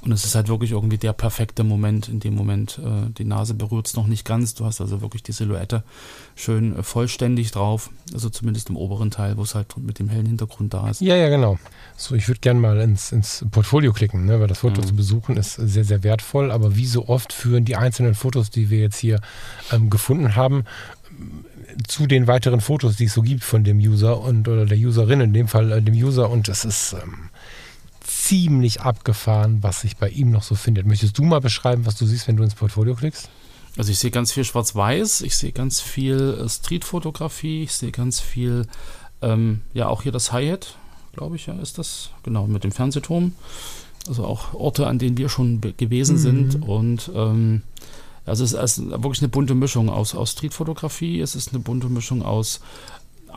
Und 0.00 0.12
es 0.12 0.24
ist 0.24 0.36
halt 0.36 0.48
wirklich 0.48 0.70
irgendwie 0.70 0.96
der 0.96 1.12
perfekte 1.12 1.64
Moment. 1.64 2.08
In 2.08 2.20
dem 2.20 2.34
Moment, 2.34 2.78
äh, 2.78 3.10
die 3.10 3.24
Nase 3.24 3.54
berührt 3.54 3.88
es 3.88 3.96
noch 3.96 4.06
nicht 4.06 4.24
ganz. 4.24 4.54
Du 4.54 4.64
hast 4.64 4.80
also 4.80 5.00
wirklich 5.00 5.24
die 5.24 5.32
Silhouette 5.32 5.82
schön 6.36 6.76
äh, 6.76 6.82
vollständig 6.84 7.50
drauf. 7.50 7.90
Also 8.12 8.30
zumindest 8.30 8.70
im 8.70 8.76
oberen 8.76 9.10
Teil, 9.10 9.36
wo 9.36 9.42
es 9.42 9.56
halt 9.56 9.76
mit 9.76 9.98
dem 9.98 10.08
hellen 10.08 10.26
Hintergrund 10.26 10.72
da 10.72 10.88
ist. 10.88 11.00
Ja, 11.00 11.16
ja, 11.16 11.28
genau. 11.28 11.58
So, 11.96 12.14
ich 12.14 12.28
würde 12.28 12.40
gerne 12.40 12.60
mal 12.60 12.80
ins, 12.80 13.10
ins 13.10 13.44
Portfolio 13.50 13.92
klicken, 13.92 14.24
ne? 14.24 14.38
weil 14.38 14.46
das 14.46 14.58
Foto 14.58 14.80
mhm. 14.80 14.86
zu 14.86 14.94
besuchen 14.94 15.36
ist 15.36 15.54
sehr, 15.54 15.84
sehr 15.84 16.04
wertvoll. 16.04 16.52
Aber 16.52 16.76
wie 16.76 16.86
so 16.86 17.08
oft 17.08 17.32
führen 17.32 17.64
die 17.64 17.74
einzelnen 17.74 18.14
Fotos, 18.14 18.50
die 18.50 18.70
wir 18.70 18.78
jetzt 18.78 18.98
hier 18.98 19.20
ähm, 19.72 19.90
gefunden 19.90 20.36
haben, 20.36 20.64
zu 21.88 22.06
den 22.06 22.28
weiteren 22.28 22.60
Fotos, 22.60 22.96
die 22.96 23.04
es 23.04 23.14
so 23.14 23.22
gibt 23.22 23.42
von 23.42 23.64
dem 23.64 23.78
User 23.78 24.20
und 24.20 24.46
oder 24.46 24.64
der 24.64 24.78
Userin, 24.78 25.20
in 25.20 25.32
dem 25.32 25.48
Fall 25.48 25.72
äh, 25.72 25.82
dem 25.82 25.94
User. 25.94 26.30
Und 26.30 26.46
das 26.46 26.64
ist. 26.64 26.92
Ähm, 26.92 27.30
ziemlich 28.28 28.82
abgefahren, 28.82 29.62
was 29.62 29.80
sich 29.80 29.96
bei 29.96 30.10
ihm 30.10 30.30
noch 30.30 30.42
so 30.42 30.54
findet. 30.54 30.86
Möchtest 30.86 31.16
du 31.16 31.22
mal 31.22 31.40
beschreiben, 31.40 31.86
was 31.86 31.96
du 31.96 32.04
siehst, 32.04 32.28
wenn 32.28 32.36
du 32.36 32.42
ins 32.42 32.54
Portfolio 32.54 32.94
klickst? 32.94 33.30
Also 33.78 33.90
ich 33.90 33.98
sehe 33.98 34.10
ganz 34.10 34.32
viel 34.32 34.44
Schwarz-Weiß, 34.44 35.22
ich 35.22 35.36
sehe 35.36 35.52
ganz 35.52 35.80
viel 35.80 36.38
äh, 36.44 36.48
Streetfotografie, 36.48 37.62
ich 37.62 37.72
sehe 37.72 37.90
ganz 37.90 38.20
viel, 38.20 38.66
ähm, 39.22 39.62
ja 39.72 39.88
auch 39.88 40.02
hier 40.02 40.12
das 40.12 40.32
Hyatt, 40.32 40.76
glaube 41.12 41.36
ich, 41.36 41.46
ja, 41.46 41.54
ist 41.54 41.78
das, 41.78 42.10
genau, 42.22 42.46
mit 42.46 42.64
dem 42.64 42.72
Fernsehturm. 42.72 43.32
Also 44.08 44.24
auch 44.24 44.52
Orte, 44.52 44.86
an 44.86 44.98
denen 44.98 45.16
wir 45.16 45.28
schon 45.28 45.60
gewesen 45.60 46.16
mhm. 46.16 46.20
sind 46.20 46.62
und 46.62 47.10
ähm, 47.14 47.62
also 48.26 48.44
es 48.44 48.52
ist 48.52 48.90
wirklich 48.90 49.22
eine 49.22 49.28
bunte 49.28 49.54
Mischung 49.54 49.88
aus, 49.88 50.14
aus 50.14 50.32
Streetfotografie, 50.32 51.20
es 51.20 51.34
ist 51.34 51.54
eine 51.54 51.60
bunte 51.60 51.88
Mischung 51.88 52.22
aus 52.22 52.60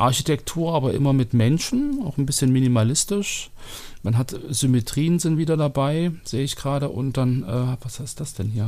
Architektur, 0.01 0.73
aber 0.73 0.93
immer 0.93 1.13
mit 1.13 1.33
Menschen, 1.33 2.03
auch 2.05 2.17
ein 2.17 2.25
bisschen 2.25 2.51
minimalistisch. 2.51 3.51
Man 4.03 4.17
hat 4.17 4.35
Symmetrien 4.49 5.19
sind 5.19 5.37
wieder 5.37 5.57
dabei, 5.57 6.11
sehe 6.23 6.43
ich 6.43 6.55
gerade. 6.55 6.89
Und 6.89 7.17
dann, 7.17 7.43
äh, 7.43 7.77
was 7.83 7.99
ist 7.99 8.19
das 8.19 8.33
denn 8.33 8.49
hier? 8.49 8.67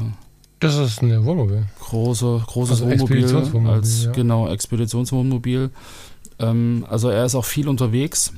Das 0.60 0.78
ist 0.78 1.02
ein 1.02 1.26
Wohnmobil. 1.26 1.66
Große, 1.80 2.44
großes 2.48 2.82
also 2.82 2.92
Wohnmobil. 2.92 3.68
Als, 3.68 4.06
ja. 4.06 4.12
Genau, 4.12 4.48
Expeditionswohnmobil. 4.48 5.72
Ähm, 6.40 6.86
also 6.90 7.10
er 7.10 7.26
ist 7.26 7.36
auch 7.36 7.46
viel 7.46 7.68
unterwegs. 7.68 8.32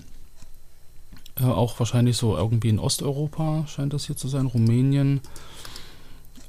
Äh, 1.40 1.44
auch 1.44 1.78
wahrscheinlich 1.80 2.18
so 2.18 2.36
irgendwie 2.36 2.70
in 2.70 2.80
Osteuropa 2.80 3.66
scheint 3.68 3.94
das 3.94 4.06
hier 4.06 4.16
zu 4.16 4.28
sein. 4.28 4.46
Rumänien. 4.46 5.22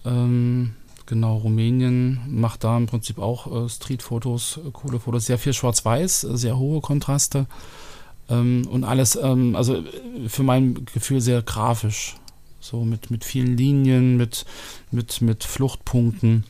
Ähm, 0.04 0.74
genau, 1.06 1.36
Rumänien 1.38 2.20
macht 2.28 2.64
da 2.64 2.76
im 2.76 2.86
Prinzip 2.86 3.18
auch 3.18 3.64
äh, 3.64 3.68
Streetfotos, 3.68 4.58
äh, 4.58 4.70
coole 4.72 5.00
Fotos. 5.00 5.26
Sehr 5.26 5.38
viel 5.38 5.52
Schwarz-Weiß, 5.52 6.24
äh, 6.24 6.36
sehr 6.36 6.58
hohe 6.58 6.80
Kontraste. 6.80 7.46
Ähm, 8.28 8.66
und 8.70 8.84
alles, 8.84 9.16
ähm, 9.16 9.56
also 9.56 9.82
für 10.28 10.42
mein 10.42 10.84
Gefühl 10.86 11.20
sehr 11.20 11.42
grafisch. 11.42 12.16
So 12.60 12.84
mit, 12.84 13.10
mit 13.10 13.24
vielen 13.24 13.56
Linien, 13.56 14.16
mit, 14.16 14.44
mit, 14.90 15.20
mit 15.20 15.44
Fluchtpunkten, 15.44 16.44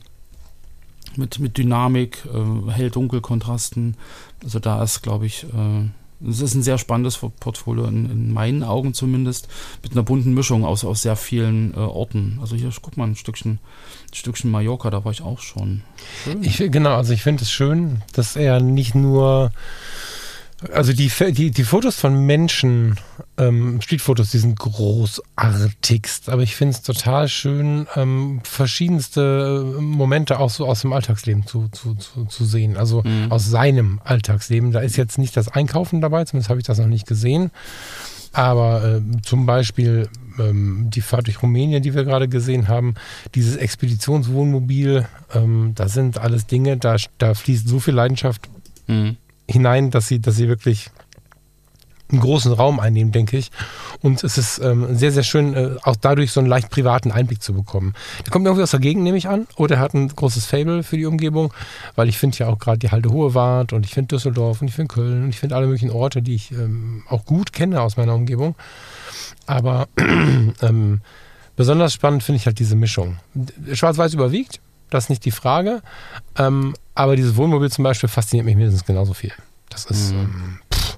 mit, 1.15 1.39
mit 1.39 1.57
Dynamik, 1.57 2.25
äh, 2.33 2.71
hell-dunkel-Kontrasten. 2.71 3.95
Also 4.43 4.59
da 4.59 4.81
ist, 4.81 5.03
glaube 5.03 5.27
ich, 5.27 5.43
äh, 5.43 5.89
es 6.25 6.41
ist 6.41 6.55
ein 6.55 6.63
sehr 6.63 6.77
spannendes 6.77 7.17
Portfolio, 7.17 7.85
in, 7.85 8.09
in, 8.09 8.33
meinen 8.33 8.63
Augen 8.63 8.93
zumindest, 8.93 9.47
mit 9.83 9.91
einer 9.91 10.03
bunten 10.03 10.33
Mischung 10.33 10.65
aus, 10.65 10.83
aus 10.83 11.03
sehr 11.03 11.15
vielen 11.15 11.73
äh, 11.73 11.77
Orten. 11.77 12.39
Also 12.41 12.55
hier, 12.55 12.71
guck 12.81 12.97
mal, 12.97 13.05
ein 13.05 13.15
Stückchen, 13.15 13.59
ein 14.11 14.15
Stückchen 14.15 14.49
Mallorca, 14.49 14.89
da 14.89 15.05
war 15.05 15.11
ich 15.11 15.21
auch 15.21 15.39
schon. 15.39 15.83
Schön. 16.23 16.43
Ich, 16.43 16.57
genau, 16.57 16.95
also 16.95 17.13
ich 17.13 17.21
finde 17.21 17.43
es 17.43 17.51
schön, 17.51 18.01
dass 18.13 18.35
er 18.35 18.59
nicht 18.59 18.95
nur 18.95 19.51
also 20.73 20.91
die, 20.91 21.11
die, 21.33 21.51
die 21.51 21.63
Fotos 21.63 21.99
von 21.99 22.25
Menschen, 22.25 22.95
ähm, 23.37 23.79
Streetfotos, 23.79 24.31
die 24.31 24.39
sind 24.39 24.57
großartigst. 24.57 26.29
Aber 26.29 26.41
ich 26.41 26.55
finde 26.55 26.73
es 26.73 26.81
total 26.81 27.27
schön, 27.27 27.85
ähm, 27.95 28.41
verschiedenste 28.43 29.75
äh, 29.77 29.81
Momente 29.81 30.39
auch 30.39 30.49
so 30.49 30.65
aus 30.67 30.81
dem 30.81 30.93
Alltagsleben 30.93 31.45
zu, 31.45 31.67
zu, 31.69 31.93
zu, 31.93 32.25
zu 32.25 32.45
sehen. 32.45 32.75
Also 32.75 33.03
mhm. 33.03 33.31
aus 33.31 33.47
seinem 33.47 34.01
Alltagsleben. 34.03 34.71
Da 34.71 34.79
ist 34.79 34.97
jetzt 34.97 35.19
nicht 35.19 35.37
das 35.37 35.47
Einkaufen 35.47 36.01
dabei, 36.01 36.25
zumindest 36.25 36.49
habe 36.49 36.59
ich 36.59 36.65
das 36.65 36.79
noch 36.79 36.87
nicht 36.87 37.07
gesehen. 37.07 37.51
Aber 38.33 38.83
äh, 38.83 39.01
zum 39.21 39.45
Beispiel 39.45 40.09
ähm, 40.39 40.89
die 40.89 41.01
Fahrt 41.01 41.27
durch 41.27 41.41
Rumänien, 41.43 41.83
die 41.83 41.93
wir 41.93 42.03
gerade 42.03 42.27
gesehen 42.27 42.67
haben, 42.67 42.95
dieses 43.35 43.57
Expeditionswohnmobil, 43.57 45.07
ähm, 45.35 45.73
das 45.75 45.93
sind 45.93 46.17
alles 46.17 46.47
Dinge, 46.47 46.77
da, 46.77 46.95
da 47.19 47.35
fließt 47.35 47.67
so 47.67 47.79
viel 47.79 47.93
Leidenschaft. 47.93 48.49
Mhm 48.87 49.17
hinein, 49.49 49.91
dass 49.91 50.07
sie, 50.07 50.19
dass 50.19 50.35
sie 50.35 50.47
wirklich 50.47 50.89
einen 52.09 52.21
großen 52.21 52.53
Raum 52.53 52.79
einnehmen, 52.79 53.11
denke 53.11 53.37
ich. 53.37 53.51
Und 54.01 54.23
es 54.23 54.37
ist 54.37 54.59
ähm, 54.59 54.95
sehr, 54.95 55.11
sehr 55.11 55.23
schön, 55.23 55.53
äh, 55.53 55.75
auch 55.83 55.95
dadurch 55.95 56.31
so 56.31 56.39
einen 56.39 56.47
leicht 56.47 56.69
privaten 56.69 57.11
Einblick 57.11 57.41
zu 57.41 57.53
bekommen. 57.53 57.93
Der 58.25 58.31
kommt 58.31 58.45
irgendwie 58.45 58.63
aus 58.63 58.71
der 58.71 58.79
Gegend, 58.79 59.03
nehme 59.03 59.17
ich 59.17 59.27
an. 59.27 59.47
Oder 59.57 59.75
er 59.75 59.81
hat 59.81 59.93
ein 59.93 60.07
großes 60.07 60.45
Fable 60.45 60.83
für 60.83 60.97
die 60.97 61.05
Umgebung, 61.05 61.53
weil 61.95 62.07
ich 62.07 62.17
finde 62.17 62.37
ja 62.37 62.47
auch 62.47 62.59
gerade 62.59 62.77
die 62.77 62.91
Halte 62.91 63.09
Hohe 63.09 63.33
Wart 63.33 63.73
und 63.73 63.85
ich 63.85 63.93
finde 63.93 64.15
Düsseldorf 64.15 64.61
und 64.61 64.69
ich 64.69 64.73
finde 64.73 64.93
Köln 64.93 65.23
und 65.23 65.29
ich 65.29 65.39
finde 65.39 65.55
alle 65.55 65.67
möglichen 65.67 65.91
Orte, 65.91 66.21
die 66.21 66.35
ich 66.35 66.51
ähm, 66.51 67.03
auch 67.09 67.25
gut 67.25 67.51
kenne 67.51 67.81
aus 67.81 67.97
meiner 67.97 68.15
Umgebung. 68.15 68.55
Aber 69.45 69.87
ähm, 70.61 71.01
besonders 71.55 71.93
spannend 71.93 72.23
finde 72.23 72.37
ich 72.37 72.45
halt 72.45 72.59
diese 72.59 72.75
Mischung. 72.75 73.17
Schwarz-Weiß 73.73 74.13
überwiegt, 74.13 74.61
das 74.89 75.05
ist 75.05 75.09
nicht 75.09 75.25
die 75.25 75.31
Frage. 75.31 75.81
Ähm, 76.37 76.73
aber 76.97 77.15
dieses 77.15 77.35
Wohnmobil 77.35 77.69
zum 77.71 77.83
Beispiel 77.83 78.09
fasziniert 78.09 78.45
mich 78.45 78.55
mindestens 78.55 78.85
genauso 78.85 79.13
viel. 79.13 79.31
Das 79.69 79.85
ist, 79.85 80.13
mhm. 80.13 80.19
ähm, 80.19 80.59
pff, 80.73 80.97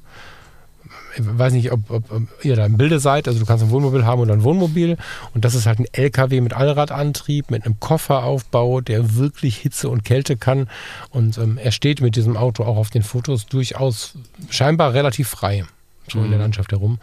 weiß 1.18 1.54
nicht, 1.54 1.72
ob, 1.72 1.90
ob, 1.90 2.12
ob, 2.12 2.24
ihr 2.44 2.56
da 2.56 2.66
im 2.66 2.78
Bilde 2.78 3.00
seid. 3.00 3.28
Also 3.28 3.40
du 3.40 3.46
kannst 3.46 3.64
ein 3.64 3.70
Wohnmobil 3.70 4.06
haben 4.06 4.22
oder 4.22 4.34
ein 4.34 4.44
Wohnmobil. 4.44 4.98
Und 5.34 5.44
das 5.44 5.56
ist 5.56 5.66
halt 5.66 5.80
ein 5.80 5.88
LKW 5.92 6.40
mit 6.40 6.54
Allradantrieb, 6.54 7.52
mit 7.52 7.66
einem 7.66 7.80
Kofferaufbau, 7.80 8.80
der 8.80 9.16
wirklich 9.16 9.58
Hitze 9.58 9.90
und 9.90 10.06
Kälte 10.06 10.38
kann. 10.38 10.70
Und 11.10 11.38
ähm, 11.38 11.58
er 11.58 11.72
steht 11.72 12.00
mit 12.00 12.16
diesem 12.16 12.38
Auto 12.38 12.64
auch 12.64 12.78
auf 12.78 12.90
den 12.90 13.04
Fotos 13.04 13.46
durchaus 13.48 14.14
scheinbar 14.50 14.94
relativ 14.94 15.28
frei, 15.28 15.66
so 16.08 16.20
mhm. 16.20 16.26
in 16.26 16.32
der 16.32 16.38
mhm. 16.40 16.44
Landschaft 16.44 16.72
herum. 16.72 17.00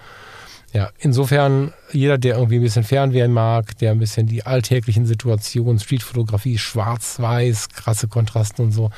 Ja, 0.73 0.91
insofern, 0.99 1.73
jeder, 1.93 2.19
der 2.19 2.37
irgendwie 2.37 2.57
ein 2.57 2.63
bisschen 2.63 2.85
Fernweh 2.85 3.29
mag, 3.29 3.79
der 3.79 3.93
ein 3.93 3.99
bisschen 3.99 4.27
die 4.27 4.45
alltäglichen 4.45 5.07
Situationen, 5.07 5.79
Streetfotografie, 5.79 6.59
schwarz-weiß, 6.59 7.71
krasse 7.71 8.09
Kontraste 8.09 8.63
und 8.63 8.73
so, 8.73 8.91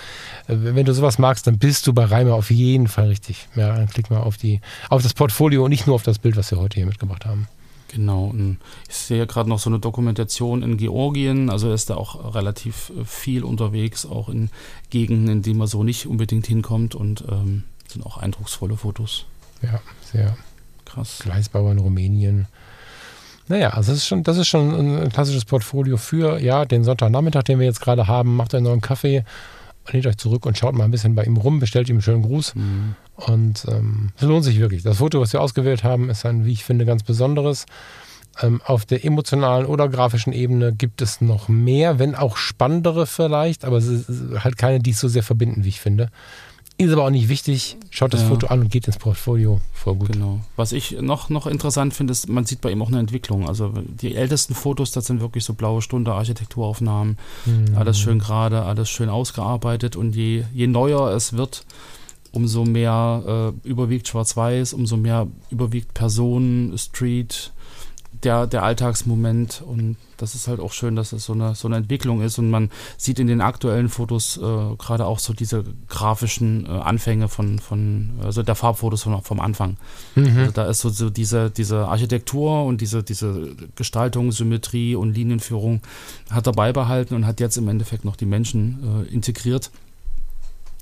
äh, 0.49 0.57
wenn 0.57 0.87
du 0.87 0.93
sowas 0.93 1.19
magst, 1.19 1.47
dann 1.47 1.59
bist 1.59 1.87
du 1.87 1.93
bei 1.93 2.05
Reimer 2.05 2.35
auf 2.35 2.51
jeden 2.51 2.89
Fall 2.89 3.09
richtig. 3.09 3.47
Ja, 3.55 3.77
dann 3.77 3.89
klick 3.89 4.11
mal 4.11 4.21
auf, 4.21 4.37
die, 4.37 4.61
auf 4.89 5.03
das 5.03 5.15
Portfolio 5.15 5.65
und 5.65 5.71
nicht 5.71 5.87
nur 5.87 5.95
auf 5.95 6.03
das 6.03 6.19
Bild, 6.19 6.37
was 6.37 6.51
wir 6.51 6.59
heute 6.59 6.77
hier 6.77 6.87
mitgebracht 6.87 7.27
haben. 7.27 7.47
Genau, 7.89 8.27
und 8.27 8.59
ich 8.89 8.97
sehe 8.97 9.27
gerade 9.27 9.49
noch 9.49 9.59
so 9.59 9.71
eine 9.71 9.79
Dokumentation 9.79 10.63
in 10.63 10.77
Georgien, 10.77 11.49
also 11.49 11.69
er 11.69 11.75
ist 11.75 11.89
da 11.89 11.97
auch 11.97 12.35
relativ 12.35 12.91
äh, 12.91 13.05
viel 13.05 13.45
unterwegs, 13.45 14.05
auch 14.05 14.29
in 14.29 14.51
Gegenden, 14.91 15.29
in 15.29 15.43
denen 15.43 15.59
man 15.59 15.69
so 15.69 15.85
nicht 15.85 16.07
unbedingt 16.07 16.47
hinkommt 16.47 16.95
und 16.95 17.25
ähm, 17.31 17.65
sind 17.87 18.05
auch 18.05 18.19
eindrucksvolle 18.19 18.77
Fotos. 18.77 19.27
Ja, 19.63 19.81
sehr. 20.13 20.37
Krass. 20.89 21.21
Gleisbauer 21.23 21.73
in 21.73 21.79
Rumänien. 21.79 22.47
Naja, 23.49 23.71
also 23.71 23.93
das 23.93 24.01
ist 24.01 24.07
schon, 24.07 24.23
das 24.23 24.37
ist 24.37 24.49
schon 24.49 24.75
ein 24.75 25.09
klassisches 25.09 25.45
Portfolio 25.45 25.97
für 25.97 26.39
ja, 26.39 26.65
den 26.65 26.85
Sonntagnachmittag, 26.85 27.45
den 27.45 27.59
wir 27.59 27.67
jetzt 27.67 27.81
gerade 27.81 28.07
haben. 28.07 28.37
Macht 28.37 28.55
einen 28.55 28.65
neuen 28.65 28.83
Kaffee, 28.83 29.25
lehnt 29.91 30.07
euch 30.07 30.19
zurück 30.19 30.45
und 30.45 30.59
schaut 30.59 30.75
mal 30.75 30.85
ein 30.85 30.91
bisschen 30.91 31.15
bei 31.15 31.25
ihm 31.25 31.37
rum, 31.37 31.59
bestellt 31.59 31.89
ihm 31.89 31.97
einen 31.97 32.03
schönen 32.03 32.23
Gruß. 32.23 32.55
Mhm. 32.55 32.95
Und 33.17 33.65
ähm, 33.69 34.11
es 34.17 34.23
lohnt 34.23 34.45
sich 34.45 34.59
wirklich. 34.59 34.83
Das 34.83 34.99
Foto, 34.99 35.21
was 35.21 35.33
wir 35.33 35.41
ausgewählt 35.41 35.83
haben, 35.83 36.11
ist 36.11 36.27
ein, 36.27 36.45
wie 36.45 36.53
ich 36.53 36.65
finde, 36.65 36.85
ganz 36.85 37.03
besonderes. 37.03 37.65
Ähm, 38.41 38.61
auf 38.65 38.85
der 38.85 39.05
emotionalen 39.05 39.67
oder 39.67 39.89
grafischen 39.89 40.33
Ebene 40.33 40.73
gibt 40.73 41.01
es 41.01 41.21
noch 41.21 41.49
mehr, 41.49 41.99
wenn 41.99 42.15
auch 42.15 42.37
spannendere 42.37 43.07
vielleicht, 43.07 43.65
aber 43.65 43.79
es 43.79 43.87
ist 43.87 44.09
halt 44.45 44.59
keine, 44.59 44.79
die 44.79 44.91
es 44.91 45.01
so 45.01 45.09
sehr 45.09 45.23
verbinden, 45.23 45.65
wie 45.65 45.71
ich 45.71 45.81
finde. 45.81 46.11
Ist 46.81 46.93
aber 46.93 47.07
auch 47.07 47.11
nicht 47.11 47.29
wichtig. 47.29 47.77
Schaut 47.91 48.15
das 48.15 48.23
ja. 48.23 48.29
Foto 48.29 48.47
an 48.47 48.61
und 48.61 48.71
geht 48.71 48.87
ins 48.87 48.99
Portfolio. 48.99 49.61
Voll 49.73 49.97
gut. 49.97 50.13
Genau. 50.13 50.39
Was 50.55 50.71
ich 50.71 51.01
noch, 51.01 51.29
noch 51.29 51.49
interessant 51.49 51.93
finde, 51.93 52.13
ist, 52.13 52.29
man 52.29 52.45
sieht 52.45 52.61
bei 52.61 52.71
ihm 52.71 52.81
auch 52.83 52.89
eine 52.89 53.01
Entwicklung. 53.01 53.49
Also 53.49 53.75
die 53.77 54.15
ältesten 54.15 54.55
Fotos, 54.55 54.93
das 54.93 55.07
sind 55.07 55.21
wirklich 55.21 55.45
so 55.45 55.55
blaue 55.55 55.83
Stunde 55.83 56.13
Architekturaufnahmen. 56.13 57.19
Mhm. 57.47 57.77
Alles 57.77 57.99
schön 57.99 58.21
gerade, 58.21 58.63
alles 58.63 58.89
schön 58.89 59.09
ausgearbeitet. 59.09 59.97
Und 59.97 60.15
je, 60.15 60.45
je 60.55 60.69
neuer 60.69 61.11
es 61.11 61.33
wird, 61.33 61.65
umso 62.31 62.65
mehr 62.65 63.53
äh, 63.65 63.69
überwiegt 63.69 64.07
Schwarz-Weiß, 64.07 64.73
umso 64.73 64.97
mehr 64.97 65.27
überwiegt 65.51 65.95
Personen, 65.95 66.79
Street, 66.79 67.53
der, 68.25 68.47
der 68.47 68.63
Alltagsmoment 68.63 69.63
und 69.67 69.97
das 70.17 70.35
ist 70.35 70.49
halt 70.49 70.59
auch 70.59 70.73
schön, 70.73 70.97
dass 70.97 71.13
es 71.13 71.25
so 71.25 71.33
eine, 71.33 71.55
so 71.55 71.69
eine 71.69 71.77
Entwicklung 71.77 72.23
ist 72.23 72.39
und 72.39 72.51
man 72.51 72.71
sieht 72.97 73.19
in 73.21 73.29
den 73.29 73.41
aktuellen 73.41 73.89
Fotos 73.89 74.37
äh, 74.37 74.41
gerade 74.77 75.07
auch 75.07 75.21
so 75.21 75.33
diese 75.33 75.65
grafischen 75.89 76.67
äh, 76.67 76.71
Anfänge 76.71 77.29
von, 77.29 77.59
von, 77.61 78.11
also 78.23 78.43
der 78.43 78.57
Farbfotos 78.57 79.05
von, 79.05 79.23
vom 79.23 79.41
Anfang. 79.41 79.77
Mhm. 80.17 80.37
Also 80.39 80.53
da 80.53 80.67
ist 80.67 80.81
so, 80.81 80.89
so 80.89 81.11
diese, 81.11 81.51
diese 81.51 81.87
Architektur 81.87 82.65
und 82.65 82.81
diese, 82.81 83.03
diese 83.03 83.55
Gestaltung, 83.77 84.33
Symmetrie 84.33 84.97
und 84.97 85.15
Linienführung 85.15 85.83
hat 86.31 86.47
er 86.47 86.53
beibehalten 86.53 87.15
und 87.15 87.27
hat 87.27 87.39
jetzt 87.41 87.57
im 87.57 87.69
Endeffekt 87.69 88.05
noch 88.05 88.17
die 88.17 88.27
Menschen 88.27 89.07
äh, 89.07 89.15
integriert. 89.15 89.71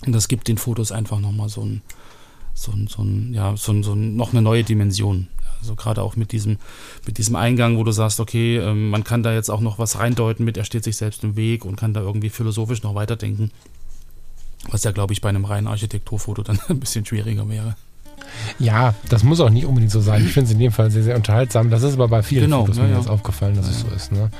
Und 0.06 0.12
das 0.12 0.28
gibt 0.28 0.48
den 0.48 0.58
Fotos 0.58 0.92
einfach 0.92 1.20
nochmal 1.20 1.48
so 1.48 1.62
ein, 1.62 1.82
so 2.54 2.72
ein, 2.72 2.86
so 2.86 3.02
ein, 3.02 3.34
ja, 3.34 3.56
so 3.56 3.72
ein, 3.72 3.82
so 3.82 3.92
ein, 3.92 4.16
noch 4.16 4.32
eine 4.32 4.42
neue 4.42 4.64
Dimension. 4.64 5.28
Also 5.60 5.74
gerade 5.74 6.02
auch 6.02 6.16
mit 6.16 6.32
diesem, 6.32 6.58
mit 7.06 7.18
diesem 7.18 7.36
Eingang, 7.36 7.76
wo 7.76 7.84
du 7.84 7.92
sagst, 7.92 8.20
okay, 8.20 8.58
ähm, 8.58 8.90
man 8.90 9.04
kann 9.04 9.22
da 9.22 9.32
jetzt 9.32 9.50
auch 9.50 9.60
noch 9.60 9.78
was 9.78 9.98
reindeuten 9.98 10.44
mit, 10.44 10.56
er 10.56 10.64
steht 10.64 10.84
sich 10.84 10.96
selbst 10.96 11.24
im 11.24 11.36
Weg 11.36 11.64
und 11.64 11.76
kann 11.76 11.94
da 11.94 12.00
irgendwie 12.00 12.30
philosophisch 12.30 12.82
noch 12.82 12.94
weiterdenken. 12.94 13.50
Was 14.68 14.84
ja, 14.84 14.90
glaube 14.90 15.12
ich, 15.12 15.20
bei 15.20 15.28
einem 15.28 15.44
reinen 15.44 15.66
Architekturfoto 15.66 16.42
dann 16.42 16.58
ein 16.68 16.80
bisschen 16.80 17.04
schwieriger 17.04 17.48
wäre. 17.48 17.76
Ja, 18.58 18.94
das 19.08 19.22
muss 19.22 19.40
auch 19.40 19.50
nicht 19.50 19.66
unbedingt 19.66 19.92
so 19.92 20.00
sein. 20.00 20.24
Ich 20.24 20.32
finde 20.32 20.48
es 20.48 20.52
in 20.52 20.58
dem 20.58 20.72
Fall 20.72 20.90
sehr, 20.90 21.02
sehr 21.02 21.16
unterhaltsam. 21.16 21.70
Das 21.70 21.82
ist 21.82 21.94
aber 21.94 22.08
bei 22.08 22.22
vielen 22.22 22.44
genau, 22.44 22.62
Fotos 22.62 22.78
ja, 22.78 22.84
mir 22.84 22.90
ja. 22.90 22.98
jetzt 22.98 23.08
aufgefallen, 23.08 23.56
dass 23.56 23.66
ja, 23.66 23.72
es 23.72 23.80
so 23.80 23.88
ist. 23.88 24.12
Ne? 24.12 24.30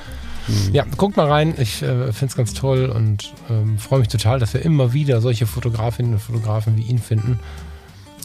Mhm. 0.49 0.75
Ja, 0.75 0.85
guckt 0.97 1.17
mal 1.17 1.29
rein. 1.29 1.55
Ich 1.59 1.83
äh, 1.83 2.13
finde 2.13 2.27
es 2.27 2.37
ganz 2.37 2.55
toll 2.55 2.87
und 2.87 3.33
ähm, 3.51 3.79
freue 3.79 4.01
mich 4.01 4.09
total, 4.09 4.39
dass 4.39 4.55
wir 4.55 4.63
immer 4.63 4.93
wieder 4.93 5.21
solche 5.21 5.47
Fotografinnen 5.47 6.15
und 6.15 6.21
Fotografen 6.21 6.77
wie 6.77 6.83
ihn 6.83 6.99
finden 6.99 7.39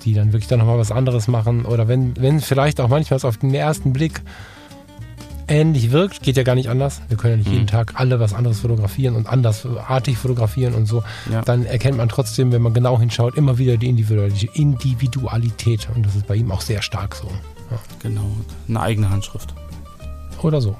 die 0.05 0.13
dann 0.13 0.33
wirklich 0.33 0.47
dann 0.47 0.59
nochmal 0.59 0.77
was 0.77 0.91
anderes 0.91 1.27
machen. 1.27 1.65
Oder 1.65 1.87
wenn, 1.87 2.15
wenn 2.17 2.39
vielleicht 2.39 2.79
auch 2.81 2.89
manchmal 2.89 3.17
es 3.17 3.25
auf 3.25 3.37
den 3.37 3.53
ersten 3.53 3.93
Blick 3.93 4.21
ähnlich 5.47 5.91
wirkt, 5.91 6.23
geht 6.23 6.37
ja 6.37 6.43
gar 6.43 6.55
nicht 6.55 6.69
anders. 6.69 7.01
Wir 7.09 7.17
können 7.17 7.33
ja 7.33 7.37
nicht 7.37 7.47
mhm. 7.47 7.53
jeden 7.53 7.67
Tag 7.67 7.93
alle 7.95 8.19
was 8.19 8.33
anderes 8.33 8.61
fotografieren 8.61 9.15
und 9.15 9.27
andersartig 9.27 10.17
fotografieren 10.17 10.73
und 10.73 10.85
so. 10.85 11.03
Ja. 11.31 11.41
Dann 11.41 11.65
erkennt 11.65 11.97
man 11.97 12.09
trotzdem, 12.09 12.51
wenn 12.51 12.61
man 12.61 12.73
genau 12.73 12.99
hinschaut, 12.99 13.35
immer 13.35 13.57
wieder 13.57 13.77
die 13.77 13.87
Individualität. 13.87 15.87
Und 15.93 16.05
das 16.05 16.15
ist 16.15 16.27
bei 16.27 16.35
ihm 16.35 16.51
auch 16.51 16.61
sehr 16.61 16.81
stark 16.81 17.15
so. 17.15 17.27
Ja. 17.69 17.79
Genau, 18.01 18.31
eine 18.67 18.79
eigene 18.79 19.09
Handschrift. 19.09 19.53
Oder 20.41 20.61
so. 20.61 20.75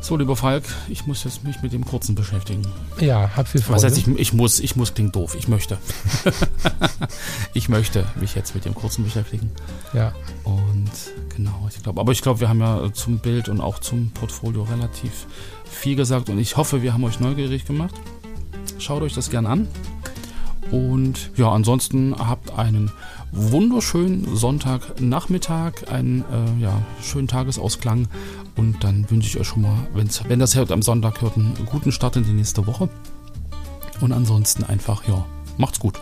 So, 0.00 0.16
lieber 0.16 0.36
Falk, 0.36 0.64
ich 0.88 1.06
muss 1.06 1.24
jetzt 1.24 1.44
mich 1.44 1.60
mit 1.60 1.72
dem 1.72 1.84
Kurzen 1.84 2.14
beschäftigen. 2.14 2.62
Ja, 3.00 3.30
hab 3.36 3.48
viel 3.48 3.60
Freude. 3.60 3.76
Was 3.76 3.84
heißt, 3.84 3.98
ich, 3.98 4.06
ich 4.06 4.32
muss, 4.32 4.60
ich 4.60 4.76
muss 4.76 4.94
klingt 4.94 5.14
doof, 5.14 5.34
ich 5.36 5.48
möchte. 5.48 5.76
ich 7.54 7.68
möchte 7.68 8.06
mich 8.20 8.34
jetzt 8.34 8.54
mit 8.54 8.64
dem 8.64 8.74
Kurzen 8.74 9.04
beschäftigen. 9.04 9.50
Ja. 9.92 10.12
Und 10.44 10.90
genau, 11.34 11.68
ich 11.68 11.82
glaube, 11.82 12.00
aber 12.00 12.12
ich 12.12 12.22
glaube, 12.22 12.40
wir 12.40 12.48
haben 12.48 12.60
ja 12.60 12.92
zum 12.92 13.18
Bild 13.18 13.48
und 13.48 13.60
auch 13.60 13.80
zum 13.80 14.10
Portfolio 14.10 14.62
relativ 14.62 15.26
viel 15.64 15.96
gesagt 15.96 16.30
und 16.30 16.38
ich 16.38 16.56
hoffe, 16.56 16.82
wir 16.82 16.94
haben 16.94 17.04
euch 17.04 17.18
neugierig 17.18 17.66
gemacht. 17.66 17.94
Schaut 18.78 19.02
euch 19.02 19.14
das 19.14 19.30
gern 19.30 19.46
an. 19.46 19.66
Und 20.70 21.30
ja, 21.36 21.50
ansonsten 21.50 22.14
habt 22.18 22.58
einen 22.58 22.90
wunderschönen 23.32 24.36
Sonntagnachmittag, 24.36 25.88
einen 25.90 26.24
äh, 26.32 26.62
ja, 26.62 26.82
schönen 27.02 27.28
Tagesausklang 27.28 28.08
und 28.56 28.82
dann 28.82 29.10
wünsche 29.10 29.28
ich 29.28 29.38
euch 29.38 29.48
schon 29.48 29.62
mal, 29.62 29.86
wenn 29.94 30.38
das 30.38 30.54
hört 30.54 30.72
am 30.72 30.82
Sonntag 30.82 31.22
hört, 31.22 31.36
einen 31.36 31.54
guten 31.66 31.92
Start 31.92 32.16
in 32.16 32.24
die 32.24 32.32
nächste 32.32 32.66
Woche. 32.66 32.88
Und 34.00 34.12
ansonsten 34.12 34.64
einfach, 34.64 35.06
ja, 35.08 35.24
macht's 35.56 35.80
gut. 35.80 36.00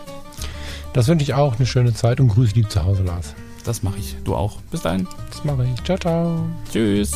Das 0.93 1.07
wünsche 1.07 1.23
ich 1.23 1.33
auch, 1.33 1.55
eine 1.55 1.65
schöne 1.65 1.93
Zeit 1.93 2.19
und 2.19 2.29
grüß 2.29 2.55
lieb 2.55 2.71
zu 2.71 2.83
Hause, 2.83 3.03
Lars. 3.03 3.33
Das 3.63 3.83
mache 3.83 3.99
ich. 3.99 4.15
Du 4.23 4.35
auch. 4.35 4.57
Bis 4.71 4.81
dahin. 4.81 5.07
Das 5.29 5.43
mache 5.43 5.65
ich. 5.65 5.83
Ciao, 5.83 5.97
ciao. 5.97 6.45
Tschüss. 6.71 7.11